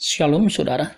Shalom 0.00 0.48
saudara. 0.48 0.96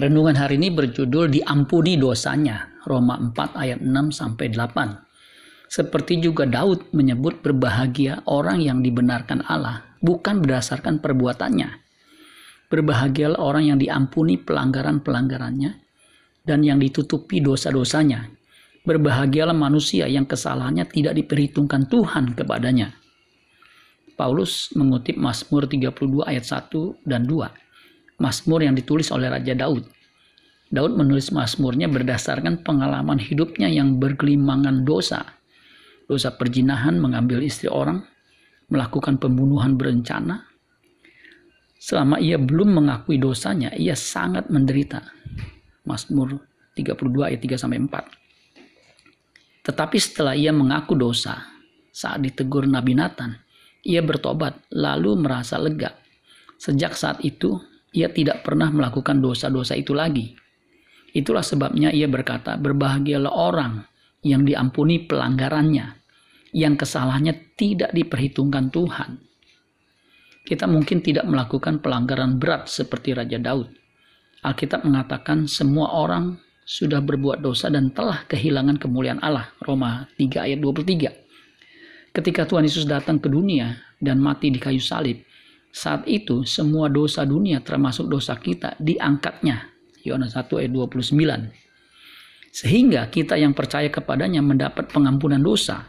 Renungan 0.00 0.32
hari 0.32 0.56
ini 0.56 0.72
berjudul 0.72 1.28
Diampuni 1.28 2.00
dosanya. 2.00 2.80
Roma 2.88 3.20
4 3.20 3.36
ayat 3.52 3.84
6 3.84 4.08
sampai 4.08 4.48
8. 4.48 5.68
Seperti 5.68 6.16
juga 6.16 6.48
Daud 6.48 6.88
menyebut 6.96 7.44
berbahagia 7.44 8.24
orang 8.24 8.64
yang 8.64 8.80
dibenarkan 8.80 9.44
Allah, 9.44 9.84
bukan 10.00 10.40
berdasarkan 10.40 10.96
perbuatannya. 10.96 11.68
Berbahagialah 12.72 13.36
orang 13.36 13.68
yang 13.68 13.76
diampuni 13.76 14.40
pelanggaran-pelanggarannya 14.40 15.70
dan 16.48 16.64
yang 16.64 16.80
ditutupi 16.80 17.44
dosa-dosanya. 17.44 18.32
Berbahagialah 18.80 19.52
manusia 19.52 20.08
yang 20.08 20.24
kesalahannya 20.24 20.88
tidak 20.88 21.20
diperhitungkan 21.20 21.84
Tuhan 21.84 22.32
kepadanya. 22.32 22.96
Paulus 24.16 24.72
mengutip 24.72 25.20
Mazmur 25.20 25.68
32 25.68 26.24
ayat 26.24 26.48
1 26.48 27.04
dan 27.04 27.28
2 27.28 27.67
Mazmur 28.18 28.66
yang 28.66 28.74
ditulis 28.74 29.10
oleh 29.14 29.30
Raja 29.30 29.54
Daud. 29.54 29.86
Daud 30.68 30.92
menulis 30.98 31.32
Mazmurnya 31.32 31.88
berdasarkan 31.88 32.60
pengalaman 32.66 33.16
hidupnya 33.16 33.70
yang 33.70 33.96
bergelimangan 33.96 34.84
dosa. 34.84 35.24
Dosa 36.04 36.34
perjinahan 36.34 36.98
mengambil 37.00 37.40
istri 37.40 37.70
orang, 37.70 38.04
melakukan 38.68 39.16
pembunuhan 39.16 39.78
berencana. 39.80 40.44
Selama 41.78 42.18
ia 42.18 42.36
belum 42.36 42.74
mengakui 42.84 43.16
dosanya, 43.16 43.72
ia 43.78 43.94
sangat 43.94 44.50
menderita. 44.50 45.00
Mazmur 45.88 46.36
32 46.76 47.28
ayat 47.32 47.40
3 47.40 47.56
sampai 47.56 47.78
4. 47.80 49.64
Tetapi 49.64 49.96
setelah 49.96 50.34
ia 50.36 50.52
mengaku 50.52 50.98
dosa, 50.98 51.48
saat 51.94 52.20
ditegur 52.20 52.68
Nabi 52.68 52.92
Nathan, 52.98 53.36
ia 53.84 54.04
bertobat 54.04 54.68
lalu 54.74 55.16
merasa 55.16 55.56
lega. 55.56 55.96
Sejak 56.58 56.98
saat 56.98 57.22
itu, 57.24 57.56
ia 57.98 58.08
tidak 58.14 58.46
pernah 58.46 58.70
melakukan 58.70 59.18
dosa-dosa 59.18 59.74
itu 59.74 59.90
lagi. 59.90 60.38
Itulah 61.10 61.42
sebabnya 61.42 61.90
ia 61.90 62.06
berkata, 62.06 62.54
berbahagialah 62.54 63.34
orang 63.34 63.82
yang 64.22 64.46
diampuni 64.46 65.02
pelanggarannya, 65.02 65.98
yang 66.54 66.78
kesalahannya 66.78 67.58
tidak 67.58 67.90
diperhitungkan 67.90 68.70
Tuhan. 68.70 69.18
Kita 70.46 70.70
mungkin 70.70 71.02
tidak 71.02 71.26
melakukan 71.26 71.82
pelanggaran 71.82 72.38
berat 72.38 72.70
seperti 72.70 73.18
Raja 73.18 73.36
Daud. 73.42 73.68
Alkitab 74.46 74.86
mengatakan 74.86 75.50
semua 75.50 75.90
orang 75.98 76.38
sudah 76.62 77.02
berbuat 77.02 77.42
dosa 77.42 77.68
dan 77.68 77.90
telah 77.90 78.22
kehilangan 78.30 78.78
kemuliaan 78.78 79.20
Allah. 79.20 79.50
Roma 79.60 80.06
3 80.16 80.46
ayat 80.48 80.60
23. 80.62 82.14
Ketika 82.16 82.48
Tuhan 82.48 82.64
Yesus 82.64 82.88
datang 82.88 83.20
ke 83.20 83.28
dunia 83.28 83.76
dan 84.00 84.22
mati 84.22 84.48
di 84.48 84.56
kayu 84.56 84.80
salib, 84.80 85.20
saat 85.68 86.08
itu 86.08 86.42
semua 86.48 86.88
dosa 86.88 87.22
dunia 87.28 87.60
termasuk 87.60 88.08
dosa 88.08 88.34
kita 88.40 88.74
diangkatnya. 88.80 89.68
Yohanes 90.02 90.32
1 90.32 90.48
ayat 90.58 90.72
29. 90.72 91.52
Sehingga 92.48 93.06
kita 93.12 93.36
yang 93.36 93.52
percaya 93.52 93.92
kepadanya 93.92 94.40
mendapat 94.40 94.88
pengampunan 94.88 95.38
dosa. 95.38 95.84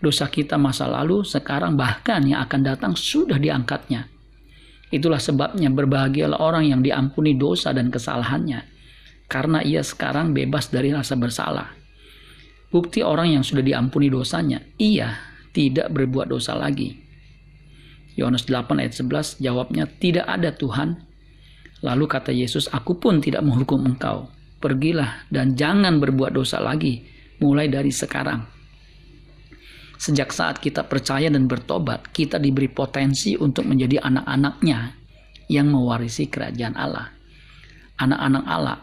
Dosa 0.00 0.28
kita 0.28 0.56
masa 0.56 0.88
lalu, 0.88 1.22
sekarang 1.22 1.76
bahkan 1.76 2.24
yang 2.24 2.42
akan 2.44 2.60
datang 2.64 2.92
sudah 2.96 3.36
diangkatnya. 3.36 4.08
Itulah 4.90 5.20
sebabnya 5.20 5.68
berbahagialah 5.70 6.40
orang 6.40 6.70
yang 6.70 6.80
diampuni 6.80 7.36
dosa 7.36 7.72
dan 7.76 7.92
kesalahannya. 7.92 8.64
Karena 9.28 9.64
ia 9.64 9.80
sekarang 9.80 10.36
bebas 10.36 10.68
dari 10.68 10.92
rasa 10.92 11.16
bersalah. 11.16 11.72
Bukti 12.68 13.06
orang 13.06 13.38
yang 13.38 13.44
sudah 13.46 13.62
diampuni 13.62 14.10
dosanya, 14.10 14.58
ia 14.82 15.14
tidak 15.54 15.94
berbuat 15.94 16.34
dosa 16.34 16.58
lagi. 16.58 17.03
Yohanes 18.14 18.46
8 18.46 18.78
ayat 18.78 18.94
11 18.94 19.42
jawabnya 19.42 19.90
tidak 19.90 20.26
ada 20.30 20.54
Tuhan. 20.54 21.02
Lalu 21.82 22.04
kata 22.08 22.30
Yesus, 22.32 22.70
aku 22.70 22.96
pun 22.96 23.20
tidak 23.20 23.44
menghukum 23.44 23.82
engkau. 23.84 24.30
Pergilah 24.62 25.28
dan 25.28 25.58
jangan 25.58 26.00
berbuat 26.00 26.32
dosa 26.32 26.62
lagi 26.62 27.04
mulai 27.42 27.68
dari 27.68 27.92
sekarang. 27.92 28.40
Sejak 30.00 30.32
saat 30.32 30.56
kita 30.62 30.88
percaya 30.88 31.28
dan 31.28 31.44
bertobat, 31.44 32.08
kita 32.10 32.40
diberi 32.40 32.72
potensi 32.72 33.36
untuk 33.36 33.68
menjadi 33.68 34.00
anak-anaknya 34.00 34.96
yang 35.52 35.68
mewarisi 35.68 36.32
kerajaan 36.32 36.76
Allah. 36.80 37.12
Anak-anak 38.00 38.44
Allah 38.48 38.78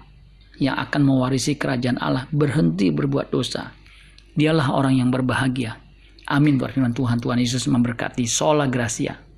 yang 0.62 0.78
akan 0.78 1.02
mewarisi 1.02 1.58
kerajaan 1.58 1.98
Allah 1.98 2.30
berhenti 2.30 2.94
berbuat 2.94 3.34
dosa. 3.34 3.74
Dialah 4.38 4.72
orang 4.72 5.02
yang 5.02 5.10
berbahagia 5.10 5.81
Amin 6.32 6.56
buat 6.56 6.72
Tuhan. 6.96 7.20
Tuhan 7.20 7.40
Yesus 7.44 7.68
memberkati. 7.68 8.24
Sola 8.24 8.72
Gracia. 8.72 9.31